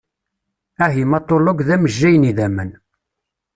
Ahimatulog 0.85 1.59
d 1.67 1.69
amejjay 1.75 2.15
n 2.17 2.29
idammen. 2.29 2.71